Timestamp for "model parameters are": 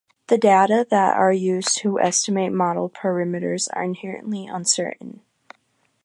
2.51-3.83